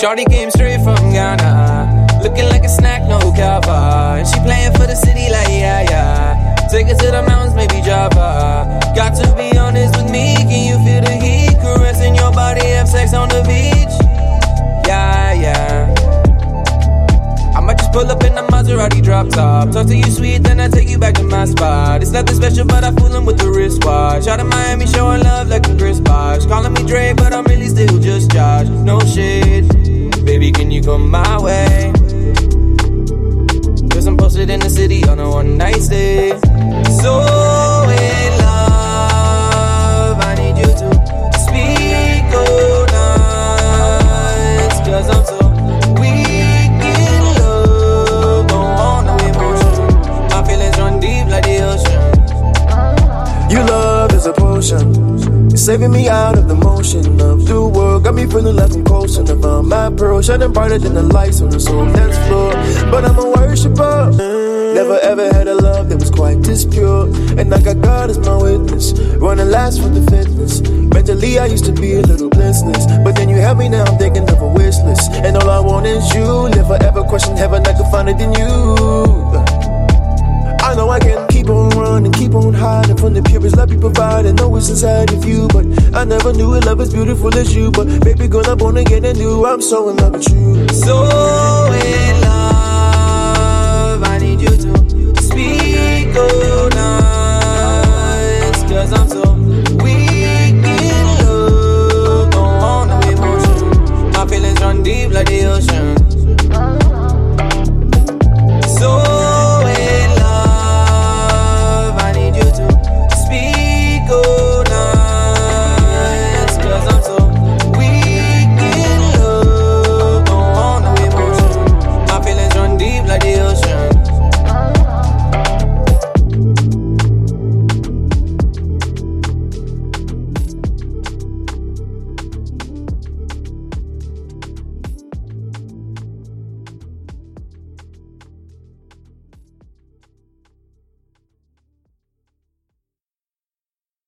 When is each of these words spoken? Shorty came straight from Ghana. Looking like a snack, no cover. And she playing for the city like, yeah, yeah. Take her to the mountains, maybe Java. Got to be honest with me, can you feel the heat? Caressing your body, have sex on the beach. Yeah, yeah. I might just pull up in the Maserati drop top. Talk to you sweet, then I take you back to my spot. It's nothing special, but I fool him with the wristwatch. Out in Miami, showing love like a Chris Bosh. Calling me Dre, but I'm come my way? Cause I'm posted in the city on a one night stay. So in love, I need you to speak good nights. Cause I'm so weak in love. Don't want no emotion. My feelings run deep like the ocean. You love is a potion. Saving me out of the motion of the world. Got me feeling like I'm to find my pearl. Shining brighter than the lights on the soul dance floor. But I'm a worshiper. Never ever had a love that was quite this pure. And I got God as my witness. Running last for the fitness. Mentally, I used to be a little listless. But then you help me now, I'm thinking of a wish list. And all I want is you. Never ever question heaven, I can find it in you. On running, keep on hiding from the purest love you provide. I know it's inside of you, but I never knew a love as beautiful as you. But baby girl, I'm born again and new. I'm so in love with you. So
Shorty 0.00 0.24
came 0.26 0.48
straight 0.52 0.80
from 0.84 1.10
Ghana. 1.10 2.20
Looking 2.22 2.48
like 2.48 2.62
a 2.62 2.68
snack, 2.68 3.02
no 3.08 3.18
cover. 3.32 4.14
And 4.14 4.28
she 4.28 4.38
playing 4.46 4.70
for 4.74 4.86
the 4.86 4.94
city 4.94 5.28
like, 5.28 5.48
yeah, 5.48 5.82
yeah. 5.90 6.54
Take 6.70 6.86
her 6.86 6.94
to 6.94 7.10
the 7.10 7.24
mountains, 7.26 7.56
maybe 7.56 7.82
Java. 7.82 8.78
Got 8.94 9.16
to 9.16 9.34
be 9.34 9.58
honest 9.58 9.96
with 9.96 10.08
me, 10.08 10.36
can 10.36 10.70
you 10.70 10.78
feel 10.86 11.02
the 11.02 11.18
heat? 11.18 11.58
Caressing 11.58 12.14
your 12.14 12.30
body, 12.30 12.64
have 12.78 12.86
sex 12.86 13.12
on 13.12 13.28
the 13.28 13.42
beach. 13.42 13.90
Yeah, 14.86 15.32
yeah. 15.32 15.94
I 17.56 17.60
might 17.60 17.78
just 17.78 17.90
pull 17.90 18.08
up 18.08 18.22
in 18.22 18.36
the 18.36 18.42
Maserati 18.42 19.02
drop 19.02 19.30
top. 19.30 19.72
Talk 19.72 19.88
to 19.88 19.96
you 19.96 20.10
sweet, 20.12 20.44
then 20.44 20.60
I 20.60 20.68
take 20.68 20.88
you 20.88 20.98
back 20.98 21.14
to 21.14 21.24
my 21.24 21.44
spot. 21.44 22.02
It's 22.02 22.12
nothing 22.12 22.36
special, 22.36 22.64
but 22.64 22.84
I 22.84 22.92
fool 22.92 23.08
him 23.08 23.26
with 23.26 23.38
the 23.38 23.50
wristwatch. 23.50 24.28
Out 24.28 24.38
in 24.38 24.46
Miami, 24.46 24.86
showing 24.86 25.22
love 25.24 25.48
like 25.48 25.66
a 25.68 25.76
Chris 25.76 25.98
Bosh. 25.98 26.46
Calling 26.46 26.72
me 26.72 26.84
Dre, 26.86 27.14
but 27.16 27.32
I'm 27.32 27.47
come 30.88 31.10
my 31.10 31.38
way? 31.42 31.92
Cause 33.90 34.06
I'm 34.06 34.16
posted 34.16 34.48
in 34.48 34.60
the 34.60 34.70
city 34.70 35.04
on 35.04 35.18
a 35.18 35.28
one 35.28 35.58
night 35.58 35.82
stay. 35.82 36.30
So 37.02 37.12
in 38.06 38.30
love, 38.46 40.18
I 40.30 40.34
need 40.40 40.56
you 40.56 40.70
to 40.80 40.88
speak 41.44 42.24
good 42.32 42.88
nights. 43.00 44.78
Cause 44.88 45.08
I'm 45.14 45.24
so 45.32 45.38
weak 46.00 46.80
in 46.96 47.22
love. 47.38 48.46
Don't 48.46 48.72
want 48.80 49.04
no 49.08 49.14
emotion. 49.28 49.84
My 50.30 50.40
feelings 50.48 50.78
run 50.78 51.00
deep 51.00 51.26
like 51.28 51.44
the 51.44 51.56
ocean. 51.70 52.02
You 53.52 53.60
love 53.72 54.10
is 54.14 54.24
a 54.24 54.32
potion. 54.32 55.37
Saving 55.58 55.90
me 55.90 56.08
out 56.08 56.38
of 56.38 56.46
the 56.46 56.54
motion 56.54 57.20
of 57.20 57.44
the 57.44 57.60
world. 57.60 58.04
Got 58.04 58.14
me 58.14 58.26
feeling 58.26 58.54
like 58.54 58.72
I'm 58.72 58.84
to 58.84 59.36
find 59.42 59.68
my 59.68 59.90
pearl. 59.90 60.22
Shining 60.22 60.52
brighter 60.52 60.78
than 60.78 60.94
the 60.94 61.02
lights 61.02 61.42
on 61.42 61.50
the 61.50 61.58
soul 61.58 61.84
dance 61.92 62.16
floor. 62.28 62.52
But 62.92 63.04
I'm 63.04 63.18
a 63.18 63.28
worshiper. 63.28 64.12
Never 64.72 64.98
ever 65.00 65.26
had 65.34 65.48
a 65.48 65.56
love 65.56 65.88
that 65.88 65.98
was 65.98 66.10
quite 66.10 66.42
this 66.42 66.64
pure. 66.64 67.06
And 67.36 67.52
I 67.52 67.60
got 67.60 67.80
God 67.80 68.08
as 68.08 68.18
my 68.20 68.36
witness. 68.36 68.92
Running 69.18 69.50
last 69.50 69.82
for 69.82 69.88
the 69.88 70.00
fitness. 70.08 70.60
Mentally, 70.94 71.40
I 71.40 71.46
used 71.46 71.64
to 71.64 71.72
be 71.72 71.94
a 71.94 72.02
little 72.02 72.28
listless. 72.28 72.86
But 73.02 73.16
then 73.16 73.28
you 73.28 73.36
help 73.36 73.58
me 73.58 73.68
now, 73.68 73.84
I'm 73.84 73.98
thinking 73.98 74.30
of 74.30 74.40
a 74.40 74.48
wish 74.48 74.78
list. 74.86 75.10
And 75.10 75.36
all 75.36 75.50
I 75.50 75.58
want 75.58 75.86
is 75.86 76.14
you. 76.14 76.48
Never 76.50 76.78
ever 76.80 77.02
question 77.02 77.36
heaven, 77.36 77.66
I 77.66 77.72
can 77.72 77.90
find 77.90 78.08
it 78.08 78.20
in 78.20 78.32
you. 78.32 78.67
On 81.98 82.04
running, 82.04 82.12
keep 82.12 82.34
on 82.34 82.54
hiding 82.54 82.96
from 82.96 83.14
the 83.14 83.22
purest 83.22 83.56
love 83.56 83.72
you 83.72 83.78
provide. 83.78 84.26
I 84.26 84.32
know 84.32 84.54
it's 84.56 84.68
inside 84.68 85.12
of 85.12 85.24
you, 85.24 85.48
but 85.48 85.64
I 85.94 86.04
never 86.04 86.32
knew 86.32 86.54
a 86.54 86.60
love 86.60 86.80
as 86.80 86.92
beautiful 86.92 87.36
as 87.36 87.54
you. 87.54 87.70
But 87.70 88.04
baby 88.04 88.28
girl, 88.28 88.46
I'm 88.46 88.58
born 88.58 88.76
again 88.76 89.04
and 89.04 89.18
new. 89.18 89.44
I'm 89.44 89.60
so 89.60 89.88
in 89.88 89.96
love 89.96 90.12
with 90.12 90.28
you. 90.30 90.68
So 90.68 91.67